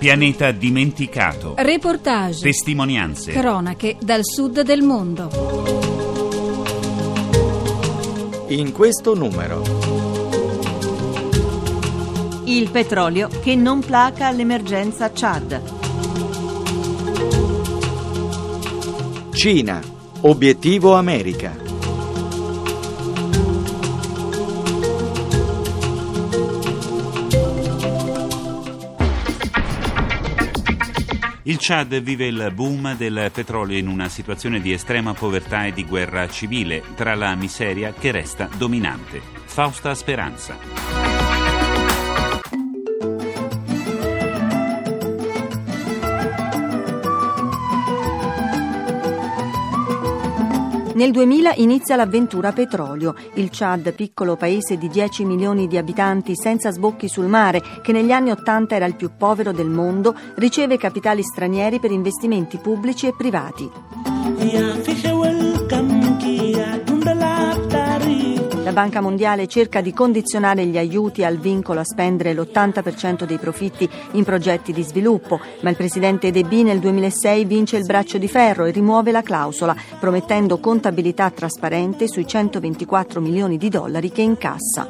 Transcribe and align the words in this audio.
Pianeta 0.00 0.50
dimenticato. 0.50 1.52
Reportage. 1.58 2.40
Testimonianze. 2.40 3.32
Cronache 3.32 3.98
dal 4.00 4.22
sud 4.24 4.62
del 4.62 4.80
mondo. 4.80 5.28
In 8.48 8.72
questo 8.72 9.14
numero. 9.14 9.62
Il 12.46 12.70
petrolio 12.70 13.28
che 13.42 13.54
non 13.54 13.80
placa 13.80 14.30
l'emergenza 14.30 15.10
Chad. 15.12 15.62
Cina. 19.32 19.82
Obiettivo 20.22 20.94
America. 20.94 21.69
Il 31.50 31.56
Chad 31.58 32.00
vive 32.00 32.26
il 32.26 32.52
boom 32.54 32.96
del 32.96 33.28
petrolio 33.34 33.76
in 33.76 33.88
una 33.88 34.08
situazione 34.08 34.60
di 34.60 34.72
estrema 34.72 35.14
povertà 35.14 35.64
e 35.64 35.72
di 35.72 35.84
guerra 35.84 36.28
civile, 36.28 36.80
tra 36.94 37.16
la 37.16 37.34
miseria 37.34 37.92
che 37.92 38.12
resta 38.12 38.48
dominante. 38.56 39.20
Fausta 39.46 39.92
Speranza. 39.96 41.19
Nel 51.00 51.12
2000 51.12 51.54
inizia 51.56 51.96
l'avventura 51.96 52.52
petrolio. 52.52 53.14
Il 53.36 53.48
Chad, 53.50 53.94
piccolo 53.94 54.36
paese 54.36 54.76
di 54.76 54.90
10 54.90 55.24
milioni 55.24 55.66
di 55.66 55.78
abitanti 55.78 56.36
senza 56.36 56.70
sbocchi 56.70 57.08
sul 57.08 57.24
mare, 57.24 57.62
che 57.80 57.92
negli 57.92 58.10
anni 58.10 58.32
80 58.32 58.74
era 58.74 58.84
il 58.84 58.96
più 58.96 59.12
povero 59.16 59.50
del 59.50 59.70
mondo, 59.70 60.14
riceve 60.34 60.76
capitali 60.76 61.22
stranieri 61.22 61.80
per 61.80 61.90
investimenti 61.90 62.58
pubblici 62.58 63.06
e 63.06 63.14
privati. 63.16 63.70
La 68.70 68.82
Banca 68.82 69.00
Mondiale 69.00 69.48
cerca 69.48 69.80
di 69.80 69.92
condizionare 69.92 70.64
gli 70.64 70.78
aiuti 70.78 71.24
al 71.24 71.38
vincolo 71.38 71.80
a 71.80 71.84
spendere 71.84 72.32
l'80% 72.32 73.24
dei 73.24 73.36
profitti 73.36 73.90
in 74.12 74.22
progetti 74.22 74.72
di 74.72 74.84
sviluppo, 74.84 75.40
ma 75.62 75.70
il 75.70 75.76
presidente 75.76 76.30
Deby 76.30 76.62
nel 76.62 76.78
2006 76.78 77.46
vince 77.46 77.78
il 77.78 77.84
braccio 77.84 78.16
di 78.16 78.28
ferro 78.28 78.66
e 78.66 78.70
rimuove 78.70 79.10
la 79.10 79.22
clausola, 79.22 79.74
promettendo 79.98 80.60
contabilità 80.60 81.30
trasparente 81.30 82.06
sui 82.06 82.28
124 82.28 83.20
milioni 83.20 83.56
di 83.56 83.68
dollari 83.68 84.12
che 84.12 84.22
incassa. 84.22 84.88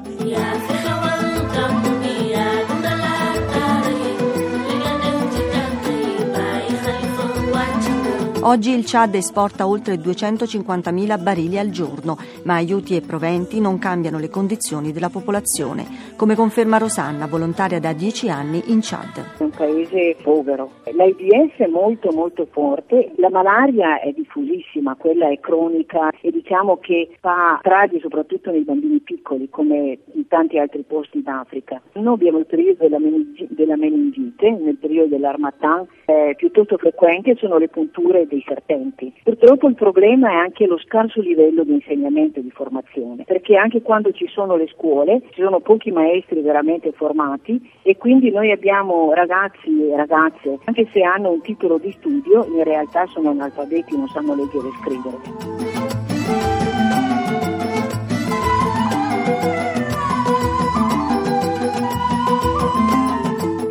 Oggi 8.43 8.71
il 8.71 8.85
Chad 8.87 9.15
esporta 9.17 9.67
oltre 9.67 9.97
250.000 9.97 11.23
barili 11.23 11.59
al 11.59 11.69
giorno, 11.69 12.17
ma 12.45 12.55
aiuti 12.55 12.97
e 12.97 13.03
proventi 13.03 13.61
non 13.61 13.79
cambiano 13.79 14.19
le 14.19 14.31
condizioni 14.31 14.93
della 14.93 15.11
popolazione, 15.11 16.15
come 16.17 16.35
conferma 16.35 16.79
Rosanna, 16.79 17.27
volontaria 17.27 17.79
da 17.79 17.93
10 17.93 18.31
anni 18.31 18.63
in 18.73 18.79
Chad. 18.81 19.37
È 19.37 19.43
un 19.43 19.51
paese 19.51 20.17
povero. 20.23 20.71
L'AIDS 20.91 21.57
è 21.59 21.67
molto 21.67 22.13
molto 22.13 22.47
forte, 22.51 23.13
la 23.17 23.29
malaria 23.29 24.01
è 24.01 24.11
diffusissima, 24.13 24.95
quella 24.95 25.29
è 25.29 25.39
cronica 25.39 26.11
e 26.23 26.31
diciamo 26.31 26.79
che 26.79 27.11
fa 27.21 27.59
stragi 27.59 28.01
soprattutto 28.01 28.51
nei 28.51 28.63
bambini 28.63 29.01
piccoli 29.01 29.51
come 29.51 29.99
in 30.15 30.27
tanti 30.29 30.57
altri 30.57 30.83
posti 30.89 31.23
d'Africa. 31.23 31.83
Noi 31.93 32.15
abbiamo 32.15 32.39
il 32.39 32.47
periodo 32.47 32.89
della, 32.89 32.99
meningite, 32.99 34.51
nel 34.51 34.77
periodo 34.77 35.11
dell'armatan, 35.11 35.87
è 36.07 36.35
piuttosto 36.37 36.79
frequente 36.79 37.37
sono 37.37 37.59
le 37.59 37.69
punture 37.69 38.27
dei 38.31 38.40
serpenti. 38.47 39.13
Purtroppo 39.23 39.69
il 39.69 39.75
problema 39.75 40.31
è 40.31 40.35
anche 40.35 40.67
lo 40.67 40.79
scarso 40.79 41.21
livello 41.21 41.65
di 41.65 41.73
insegnamento 41.73 42.39
e 42.39 42.43
di 42.43 42.51
formazione, 42.51 43.25
perché 43.25 43.57
anche 43.57 43.83
quando 43.83 44.13
ci 44.13 44.27
sono 44.29 44.57
le 44.57 44.69
scuole 44.69 45.23
ci 45.31 45.43
sono 45.43 45.61
pochi 45.61 45.91
maestri 45.91 46.41
veramente 46.41 46.93
formati 46.93 47.71
e 47.83 47.97
quindi 47.97 48.31
noi 48.31 48.51
abbiamo 48.51 49.13
ragazzi 49.13 49.89
e 49.91 49.97
ragazze, 49.97 50.59
anche 50.65 50.89
se 50.93 51.03
hanno 51.03 51.31
un 51.31 51.41
titolo 51.41 51.79
di 51.79 51.93
studio, 51.93 52.47
in 52.47 52.65
realtà 52.65 53.07
sono 53.07 53.31
analfabeti, 53.31 53.97
non 53.97 54.09
sanno 54.09 54.35
leggere 54.35 54.69
e 54.69 54.73
scrivere. 54.83 56.00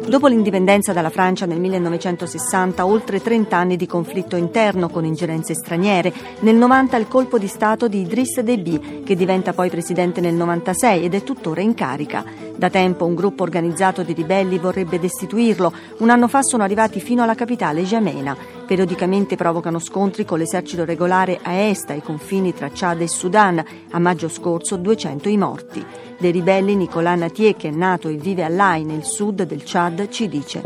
Dopo 0.09 0.25
l'indipendenza 0.25 0.91
dalla 0.91 1.11
Francia 1.11 1.45
nel 1.45 1.59
1960, 1.59 2.83
oltre 2.83 3.21
30 3.21 3.55
anni 3.55 3.77
di 3.77 3.85
conflitto 3.85 4.35
interno 4.37 4.89
con 4.89 5.05
ingerenze 5.05 5.53
straniere, 5.53 6.11
nel 6.39 6.55
90 6.55 6.97
il 6.97 7.07
colpo 7.07 7.37
di 7.37 7.45
Stato 7.45 7.87
di 7.87 8.01
Idriss 8.01 8.39
Deby, 8.39 9.03
che 9.03 9.15
diventa 9.15 9.53
poi 9.53 9.69
presidente 9.69 10.19
nel 10.19 10.33
96 10.33 11.05
ed 11.05 11.13
è 11.13 11.21
tuttora 11.21 11.61
in 11.61 11.75
carica. 11.75 12.25
Da 12.55 12.71
tempo 12.71 13.05
un 13.05 13.13
gruppo 13.13 13.43
organizzato 13.43 14.01
di 14.01 14.13
ribelli 14.13 14.57
vorrebbe 14.57 14.99
destituirlo. 14.99 15.71
Un 15.99 16.09
anno 16.09 16.27
fa 16.27 16.41
sono 16.41 16.63
arrivati 16.63 16.99
fino 16.99 17.21
alla 17.21 17.35
capitale 17.35 17.83
Jamena. 17.83 18.58
Periodicamente 18.69 19.35
provocano 19.35 19.79
scontri 19.79 20.25
con 20.25 20.37
l'esercito 20.37 20.85
regolare 20.85 21.39
a 21.41 21.53
est 21.53 21.89
ai 21.89 22.03
confini 22.03 22.53
tra 22.53 22.69
Chad 22.71 23.01
e 23.01 23.07
Sudan. 23.07 23.63
A 23.89 23.97
maggio 23.97 24.29
scorso 24.29 24.77
200 24.77 25.27
i 25.27 25.37
morti 25.37 25.83
dei 26.19 26.31
ribelli 26.31 26.75
Nicolas 26.75 27.17
Natier, 27.17 27.55
che 27.55 27.69
è 27.69 27.71
nato 27.71 28.09
e 28.09 28.15
vive 28.15 28.43
a 28.43 28.49
Lai 28.49 28.83
nel 28.83 29.03
sud 29.03 29.43
del 29.43 29.61
Chad, 29.63 30.09
ci 30.09 30.27
dice 30.27 30.61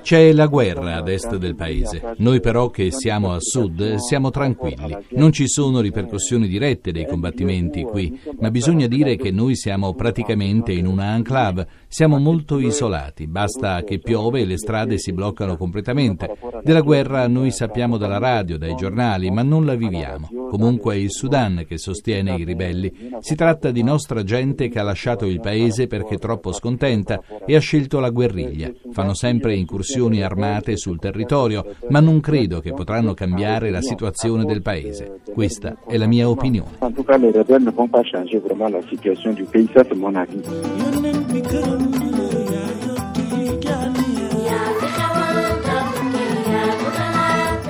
C'è 0.00 0.32
la 0.32 0.46
guerra 0.46 0.94
ad 0.94 1.08
est 1.08 1.36
del 1.36 1.54
paese. 1.56 2.14
Noi 2.18 2.40
però 2.40 2.70
che 2.70 2.90
siamo 2.92 3.32
a 3.32 3.40
sud 3.40 3.96
siamo 3.96 4.30
tranquilli. 4.30 4.96
Non 5.10 5.32
ci 5.32 5.48
sono 5.48 5.80
ripercussioni 5.80 6.46
dirette 6.46 6.92
dei 6.92 7.06
combattimenti 7.06 7.82
qui, 7.82 8.18
ma 8.38 8.50
bisogna 8.50 8.86
dire 8.86 9.16
che 9.16 9.32
noi 9.32 9.56
siamo 9.56 9.92
praticamente 9.94 10.72
in 10.72 10.86
una 10.86 11.16
enclave. 11.16 11.66
Siamo 11.88 12.18
molto 12.18 12.60
isolati. 12.60 13.26
Basta 13.26 13.82
che 13.82 13.98
piove 13.98 14.40
e 14.40 14.44
le 14.44 14.53
strade 14.56 14.98
si 14.98 15.12
bloccano 15.12 15.56
completamente. 15.56 16.36
Della 16.62 16.80
guerra 16.80 17.26
noi 17.28 17.50
sappiamo 17.50 17.96
dalla 17.96 18.18
radio, 18.18 18.58
dai 18.58 18.74
giornali, 18.74 19.30
ma 19.30 19.42
non 19.42 19.64
la 19.64 19.74
viviamo. 19.74 20.28
Comunque 20.50 20.94
è 20.94 20.98
il 20.98 21.10
Sudan 21.10 21.64
che 21.66 21.78
sostiene 21.78 22.36
i 22.36 22.44
ribelli. 22.44 22.92
Si 23.18 23.34
tratta 23.34 23.70
di 23.70 23.82
nostra 23.82 24.22
gente 24.22 24.68
che 24.68 24.78
ha 24.78 24.82
lasciato 24.82 25.26
il 25.26 25.40
paese 25.40 25.86
perché 25.86 26.16
troppo 26.16 26.52
scontenta 26.52 27.20
e 27.44 27.56
ha 27.56 27.60
scelto 27.60 27.98
la 28.00 28.10
guerriglia. 28.10 28.70
Fanno 28.92 29.14
sempre 29.14 29.54
incursioni 29.54 30.22
armate 30.22 30.76
sul 30.76 30.98
territorio, 30.98 31.74
ma 31.88 32.00
non 32.00 32.20
credo 32.20 32.60
che 32.60 32.72
potranno 32.72 33.14
cambiare 33.14 33.70
la 33.70 33.80
situazione 33.80 34.44
del 34.44 34.62
paese. 34.62 35.20
Questa 35.32 35.78
è 35.86 35.96
la 35.96 36.06
mia 36.06 36.28
opinione. 36.28 36.76
En 36.80 36.92
tout 36.92 37.04
cas, 37.06 37.18
les 37.18 37.32
rebelles 37.32 37.64
ne 37.64 37.72
vont 37.72 37.90
pas 37.90 38.02
changer 38.04 38.38
vraiment 38.38 38.70
la 38.70 38.82
situation 38.88 39.32
du 39.32 39.44
pays, 39.44 39.68
ça 39.74 39.84
c'est 39.84 39.96
mon 39.96 40.14
avis. 40.14 40.42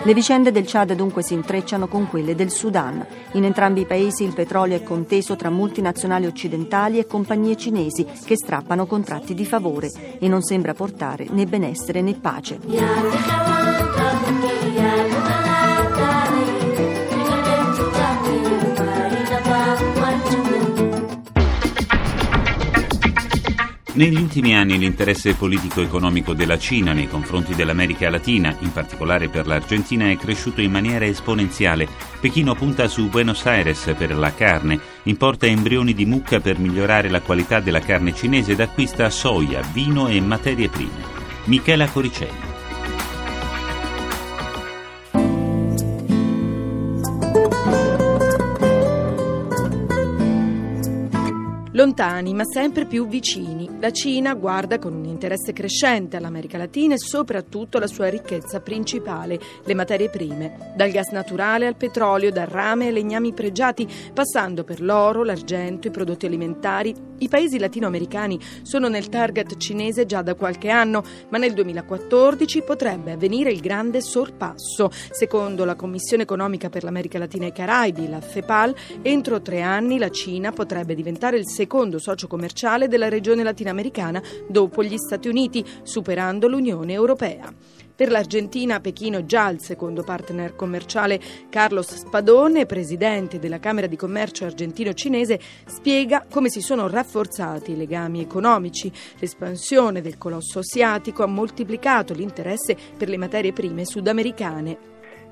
Le 0.07 0.13
vicende 0.13 0.53
del 0.53 0.67
Chad 0.67 0.93
dunque 0.93 1.23
si 1.23 1.33
intrecciano 1.33 1.89
con 1.89 2.11
quelle 2.11 2.35
del 2.35 2.51
Sudan. 2.51 3.07
In 3.33 3.45
entrambi 3.45 3.81
i 3.81 3.87
paesi 3.87 4.23
il 4.23 4.35
petrolio 4.35 4.77
è 4.77 4.83
conteso 4.83 5.35
tra 5.35 5.49
multinazionali 5.49 6.27
occidentali 6.27 6.99
e 6.99 7.07
compagnie 7.07 7.57
cinesi 7.57 8.07
che 8.27 8.37
strappano 8.37 8.85
contratti 8.85 9.33
di 9.33 9.47
favore 9.47 9.91
e 10.19 10.29
non 10.29 10.43
sembra 10.43 10.75
portare 10.75 11.27
né 11.31 11.47
benessere 11.47 12.03
né 12.03 12.13
pace. 12.15 12.61
Negli 23.95 24.17
ultimi 24.17 24.57
anni 24.57 24.77
l'interesse 24.77 25.35
politico-economico 25.35 26.35
della 26.35 26.59
Cina 26.59 26.93
nei 26.93 27.07
confronti 27.07 27.55
dell'America 27.55 28.11
Latina, 28.11 28.53
in 28.59 28.73
particolare 28.73 29.29
per 29.29 29.47
l'Argentina, 29.47 30.11
è 30.11 30.17
cresciuto 30.17 30.61
in 30.61 30.73
maniera 30.73 31.07
esponenziale. 31.07 31.87
Pechino 32.19 32.57
punta 32.57 32.89
su 32.89 33.09
Buenos 33.09 33.47
Aires 33.47 33.95
per 33.97 34.17
la 34.17 34.35
carne, 34.35 34.81
importa 35.05 35.47
embrioni 35.47 35.95
di 35.95 36.07
mucca 36.07 36.41
per 36.41 36.59
migliorare 36.59 37.09
la 37.09 37.21
qualità 37.21 37.61
della 37.61 37.79
carne 37.79 38.13
cinese 38.13 38.53
ed 38.53 38.61
acquista 38.61 39.09
soia, 39.11 39.61
vino 39.73 40.09
e 40.09 40.21
materie 40.21 40.69
prime. 40.69 41.13
Michela 41.45 41.87
Coricelli. 41.87 42.54
Lontani 51.85 52.33
ma 52.33 52.45
sempre 52.47 52.87
più 52.87 53.07
vicini, 53.07 53.69
la 53.79 53.91
Cina 53.91 54.33
guarda 54.33 54.79
con 54.79 54.95
un 54.95 55.05
interesse 55.05 55.53
crescente 55.53 56.17
all'America 56.17 56.57
Latina 56.57 56.95
e 56.95 56.99
soprattutto 56.99 57.77
alla 57.77 57.87
sua 57.87 58.09
ricchezza 58.09 58.61
principale, 58.61 59.39
le 59.63 59.75
materie 59.75 60.09
prime, 60.09 60.73
dal 60.75 60.89
gas 60.91 61.11
naturale 61.11 61.67
al 61.67 61.77
petrolio, 61.77 62.33
dal 62.33 62.47
rame 62.47 62.87
ai 62.87 62.93
legnami 62.95 63.35
pregiati, 63.35 63.87
passando 64.15 64.65
per 64.65 64.81
l'oro, 64.81 65.25
l'argento, 65.25 65.89
i 65.89 65.91
prodotti 65.91 66.25
alimentari. 66.25 66.95
I 67.19 67.29
paesi 67.29 67.59
latinoamericani 67.59 68.41
sono 68.63 68.89
nel 68.89 69.11
target 69.11 69.59
cinese 69.59 70.07
già 70.07 70.23
da 70.23 70.35
qualche 70.35 70.71
anno, 70.71 71.05
ma 71.29 71.37
nel 71.37 71.53
2014 71.53 72.63
potrebbe 72.63 73.13
avvenire 73.13 73.53
il 73.53 73.61
grande 73.61 74.01
sorpasso. 74.01 74.91
Secondo 74.91 75.67
la 75.67 75.77
Commissione 75.77 76.23
economica 76.23 76.71
per 76.71 76.83
l'America 76.83 77.19
Latina 77.19 77.45
e 77.45 77.49
i 77.49 77.53
Caraibi, 77.53 78.09
la 78.09 78.23
FEPAL, 78.23 78.75
entro 79.03 79.43
tre 79.43 79.61
anni 79.61 79.99
la 79.99 80.11
Cina 80.11 80.51
potrebbe 80.51 80.95
diventare 80.95 81.37
il 81.37 81.47
secondo 81.47 81.73
secondo 81.75 81.99
socio 81.99 82.29
commerciale 82.29 82.87
della 82.87 83.09
regione 83.09 83.43
latinoamericana 83.43 84.23
dopo 84.47 84.85
gli 84.85 84.97
Stati 84.97 85.27
Uniti, 85.27 85.65
superando 85.83 86.47
l'Unione 86.47 86.93
Europea. 86.93 87.53
Per 87.97 88.13
l'Argentina 88.13 88.79
Pechino 88.79 89.19
è 89.19 89.25
già 89.25 89.49
il 89.49 89.61
secondo 89.61 90.05
partner 90.05 90.55
commerciale. 90.55 91.19
Carlos 91.51 91.93
Spadone, 91.93 92.65
presidente 92.65 93.41
della 93.41 93.59
Camera 93.59 93.89
di 93.89 93.97
Commercio 93.97 94.45
argentino-cinese, 94.45 95.41
spiega 95.67 96.25
come 96.31 96.49
si 96.49 96.61
sono 96.61 96.87
rafforzati 96.87 97.73
i 97.73 97.77
legami 97.77 98.21
economici. 98.21 98.93
L'espansione 99.19 100.01
del 100.01 100.17
colosso 100.17 100.61
asiatico 100.61 101.25
ha 101.25 101.27
moltiplicato 101.27 102.15
l'interesse 102.15 102.77
per 102.97 103.09
le 103.09 103.17
materie 103.17 103.53
prime 103.53 103.85
sudamericane. 103.85 104.79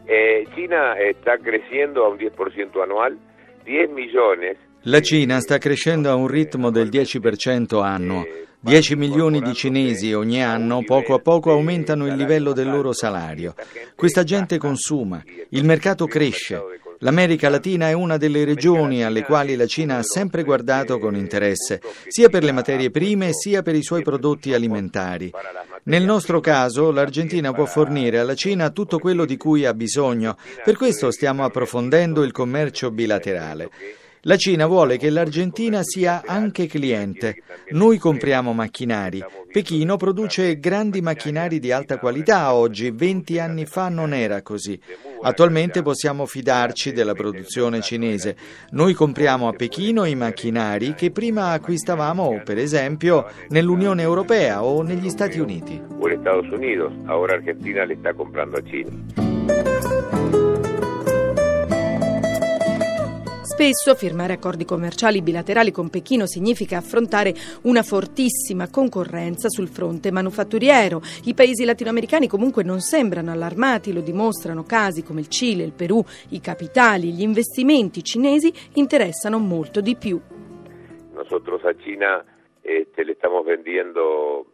Eh, 0.07 0.49
Cina 0.55 0.95
sta 1.21 1.37
crescendo 1.39 2.05
a 2.05 2.09
un 2.09 2.17
10% 2.17 2.81
annual, 2.83 3.17
10 3.63 3.93
milioni 3.93 4.71
la 4.87 5.01
Cina 5.01 5.39
sta 5.41 5.59
crescendo 5.59 6.11
a 6.11 6.17
un 6.17 6.27
ritmo 6.27 6.71
del 6.71 6.89
10% 6.89 7.81
annuo. 7.83 8.27
10 8.59 8.97
milioni 8.97 9.41
di 9.41 9.55
cinesi 9.55 10.13
ogni 10.13 10.43
anno 10.43 10.83
poco 10.85 11.15
a 11.15 11.19
poco 11.21 11.53
aumentano 11.53 12.07
il 12.07 12.15
livello 12.15 12.53
del 12.53 12.69
loro 12.69 12.93
salario. 12.93 13.55
Questa 13.95 14.25
gente 14.25 14.59
consuma, 14.59 15.23
il 15.51 15.65
mercato 15.65 16.07
cresce. 16.07 16.61
L'America 16.99 17.49
Latina 17.49 17.89
è 17.89 17.93
una 17.93 18.17
delle 18.17 18.45
regioni 18.45 19.05
alle 19.05 19.25
quali 19.25 19.57
la 19.57 19.67
Cina 19.67 19.99
ha 19.99 20.03
sempre 20.03 20.43
guardato 20.43 20.99
con 20.99 21.17
interesse, 21.17 21.81
sia 22.09 22.29
per 22.29 22.43
le 22.43 22.53
materie 22.53 22.91
prime 22.91 23.33
sia 23.33 23.63
per 23.63 23.75
i 23.75 23.83
suoi 23.83 24.03
prodotti 24.03 24.53
alimentari. 24.53 25.31
Nel 25.85 26.05
nostro 26.05 26.41
caso 26.41 26.91
l'Argentina 26.91 27.53
può 27.53 27.67
fornire 27.67 28.19
alla 28.19 28.37
Cina 28.37 28.71
tutto 28.71 28.99
quello 28.99 29.25
di 29.25 29.37
cui 29.37 29.65
ha 29.65 29.75
bisogno, 29.75 30.37
per 30.65 30.77
questo 30.77 31.11
stiamo 31.11 31.45
approfondendo 31.45 32.23
il 32.23 32.33
commercio 32.33 32.91
bilaterale. 32.93 33.71
La 34.25 34.37
Cina 34.37 34.67
vuole 34.67 34.99
che 34.99 35.11
l'Argentina 35.11 35.81
sia 35.83 36.23
anche 36.25 36.69
cliente. 36.69 37.43
Noi 37.71 37.99
compriamo 37.99 38.53
macchinari. 38.53 39.21
Pechino 39.51 39.97
produce 39.97 40.61
grandi 40.61 41.01
macchinari 41.01 41.59
di 41.59 41.73
alta 41.73 41.99
qualità 41.99 42.55
oggi, 42.55 42.93
20 42.93 43.41
anni 43.41 43.67
fa 43.67 43.89
non 43.89 44.15
era 44.15 44.41
così. 44.43 44.79
Attualmente 45.23 45.83
possiamo 45.83 46.25
fidarci 46.25 46.93
della 46.93 47.15
produzione 47.15 47.81
cinese. 47.81 48.37
Noi 48.71 48.95
compriamo 48.95 49.49
a 49.49 49.53
Pechino 49.55 50.05
i 50.05 50.15
macchinari 50.15 50.95
che 50.95 51.11
prima 51.11 51.51
acquistavamo, 51.51 52.43
per 52.45 52.59
esempio, 52.59 53.29
nell'Unione 53.49 54.03
Europea 54.03 54.63
o 54.63 54.83
negli 54.83 55.11
Stati 55.11 55.41
Uniti. 55.41 55.83
O 55.99 56.07
negli 56.07 56.21
Stati 56.21 56.55
Uniti, 56.55 56.79
ora 57.09 57.35
Argentina 57.35 57.83
li 57.83 57.97
sta 57.99 58.15
comprando 58.15 58.59
a 58.59 58.63
Cina. 58.63 59.32
Spesso 63.63 63.95
firmare 63.95 64.33
accordi 64.33 64.65
commerciali 64.65 65.23
bilaterali 65.23 65.71
con 65.71 65.89
Pechino 65.89 66.27
significa 66.27 66.79
affrontare 66.79 67.33
una 67.63 67.85
fortissima 67.85 68.69
concorrenza 68.69 69.49
sul 69.49 69.69
fronte 69.69 70.11
manufatturiero. 70.11 71.01
I 71.27 71.35
paesi 71.35 71.65
latinoamericani 71.65 72.27
comunque 72.27 72.65
non 72.65 72.81
sembrano 72.81 73.31
allarmati, 73.31 73.93
lo 73.93 74.01
dimostrano 74.01 74.65
casi 74.65 75.05
come 75.05 75.21
il 75.21 75.29
Cile, 75.29 75.63
il 75.63 75.71
Perù, 75.71 76.05
i 76.31 76.41
capitali, 76.41 77.13
gli 77.13 77.23
investimenti 77.23 78.03
cinesi 78.03 78.53
interessano 78.75 79.39
molto 79.39 79.81
di 79.81 79.95
più. 79.95 80.21
Nosotros 81.15 81.63
a 81.63 81.73
China 81.75 82.25
este, 82.63 83.05
le 83.05 83.13
estamos 83.13 83.45
vendiendo 83.45 84.41
eh, 84.41 84.52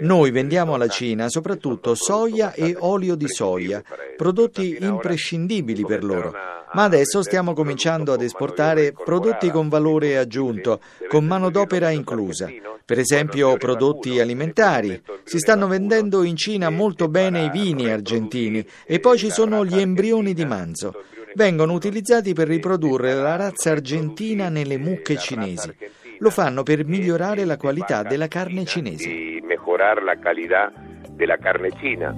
Noi 0.00 0.30
vendiamo 0.30 0.74
alla 0.74 0.88
Cina 0.88 1.28
soprattutto 1.28 1.94
soia 1.94 2.52
e 2.52 2.76
olio 2.78 3.14
di 3.14 3.28
soia, 3.28 3.82
prodotti 4.16 4.76
imprescindibili 4.80 5.84
per 5.84 6.04
loro. 6.04 6.32
Ma 6.72 6.84
adesso 6.84 7.22
stiamo 7.22 7.52
cominciando 7.52 8.12
ad 8.12 8.22
esportare 8.22 8.92
prodotti 8.92 9.50
con 9.50 9.68
valore 9.68 10.18
aggiunto, 10.18 10.80
con 11.08 11.24
manodopera 11.24 11.90
inclusa. 11.90 12.48
Per 12.84 12.98
esempio 12.98 13.56
prodotti 13.56 14.20
alimentari. 14.20 15.00
Si 15.24 15.38
stanno 15.38 15.66
vendendo 15.66 16.22
in 16.22 16.36
Cina 16.36 16.70
molto 16.70 17.08
bene 17.08 17.44
i 17.44 17.50
vini 17.50 17.90
argentini 17.90 18.64
e 18.84 19.00
poi 19.00 19.16
ci 19.16 19.30
sono 19.30 19.64
gli 19.64 19.78
embrioni 19.78 20.34
di 20.34 20.44
manzo. 20.44 21.04
Vengono 21.34 21.72
utilizzati 21.72 22.32
per 22.32 22.48
riprodurre 22.48 23.14
la 23.14 23.36
razza 23.36 23.70
argentina 23.70 24.48
nelle 24.48 24.76
mucche 24.78 25.16
cinesi. 25.16 25.72
Lo 26.22 26.28
fanno 26.28 26.62
per 26.62 26.84
migliorare 26.84 27.46
la 27.46 27.56
qualità 27.56 28.02
della 28.02 28.28
carne 28.28 28.66
cinese. 28.66 29.08
Migliorare 29.08 30.04
la 30.04 30.18
qualità 30.18 30.70
della 31.12 31.38
carne 31.38 31.70
cina. 31.78 32.14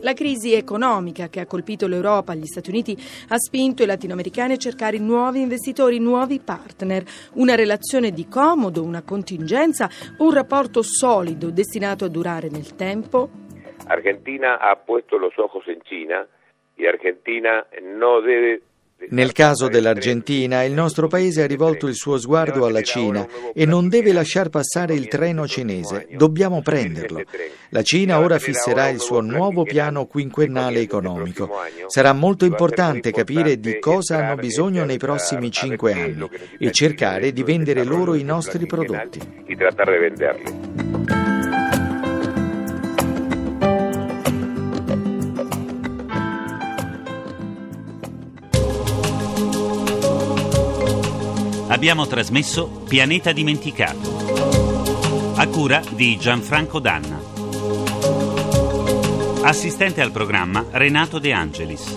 La 0.00 0.14
crisi 0.14 0.54
economica 0.54 1.28
che 1.28 1.40
ha 1.40 1.46
colpito 1.46 1.86
l'Europa, 1.86 2.34
gli 2.34 2.46
Stati 2.46 2.70
Uniti, 2.70 2.96
ha 3.28 3.36
spinto 3.36 3.82
i 3.82 3.86
latinoamericani 3.86 4.54
a 4.54 4.56
cercare 4.56 4.96
nuovi 4.96 5.42
investitori, 5.42 5.98
nuovi 5.98 6.40
partner, 6.40 7.04
una 7.34 7.54
relazione 7.54 8.10
di 8.10 8.26
comodo, 8.26 8.82
una 8.82 9.02
contingenza, 9.02 9.90
un 10.18 10.32
rapporto 10.32 10.80
solido 10.80 11.50
destinato 11.50 12.06
a 12.06 12.08
durare 12.08 12.48
nel 12.48 12.74
tempo? 12.74 13.28
Argentina 13.86 14.58
ha 14.60 14.76
puesto 14.76 15.18
los 15.18 15.36
ojos 15.36 15.66
en 15.66 15.82
China 15.82 16.26
e 16.74 16.86
Argentina 16.86 17.66
non 17.80 18.24
deve 18.24 18.62
nel 19.10 19.32
caso 19.32 19.68
dell'Argentina, 19.68 20.62
il 20.62 20.72
nostro 20.72 21.08
Paese 21.08 21.42
ha 21.42 21.46
rivolto 21.46 21.86
il 21.88 21.94
suo 21.94 22.18
sguardo 22.18 22.66
alla 22.66 22.82
Cina 22.82 23.26
e 23.52 23.66
non 23.66 23.88
deve 23.88 24.12
lasciar 24.12 24.48
passare 24.48 24.94
il 24.94 25.08
treno 25.08 25.46
cinese, 25.46 26.06
dobbiamo 26.12 26.62
prenderlo. 26.62 27.22
La 27.70 27.82
Cina 27.82 28.20
ora 28.20 28.38
fisserà 28.38 28.88
il 28.88 29.00
suo 29.00 29.20
nuovo 29.20 29.64
piano 29.64 30.06
quinquennale 30.06 30.80
economico. 30.80 31.50
Sarà 31.86 32.12
molto 32.12 32.44
importante 32.44 33.10
capire 33.10 33.58
di 33.58 33.78
cosa 33.78 34.18
hanno 34.18 34.36
bisogno 34.36 34.84
nei 34.84 34.98
prossimi 34.98 35.50
cinque 35.50 35.92
anni 35.92 36.28
e 36.58 36.70
cercare 36.70 37.32
di 37.32 37.42
vendere 37.42 37.84
loro 37.84 38.14
i 38.14 38.22
nostri 38.22 38.66
prodotti. 38.66 39.20
Abbiamo 51.72 52.06
trasmesso 52.06 52.68
Pianeta 52.86 53.32
Dimenticato. 53.32 55.34
A 55.36 55.48
cura 55.48 55.82
di 55.88 56.18
Gianfranco 56.18 56.78
Danna. 56.78 57.18
Assistente 59.42 60.02
al 60.02 60.12
programma 60.12 60.66
Renato 60.70 61.18
De 61.18 61.32
Angelis. 61.32 61.96